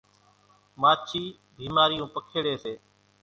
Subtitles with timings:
[0.81, 1.23] ماڇِي
[1.57, 2.73] ڀيمارِيوُن پکيڙيَ سي۔